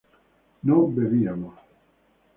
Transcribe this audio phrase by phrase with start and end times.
[0.65, 1.53] no bebíamos